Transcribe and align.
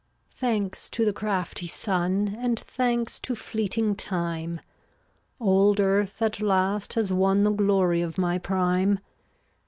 380 0.31 0.49
Thanks 0.65 0.89
to 0.89 1.05
the 1.05 1.13
crafty 1.13 1.67
Sun, 1.67 2.35
And 2.39 2.59
thanks 2.59 3.19
to 3.19 3.35
fleeting 3.35 3.95
Time, 3.95 4.59
Old 5.39 5.79
earth 5.79 6.23
at 6.23 6.41
last 6.41 6.93
has 6.95 7.13
won 7.13 7.43
The 7.43 7.51
glory 7.51 8.01
of 8.01 8.17
my 8.17 8.39
prime. 8.39 8.97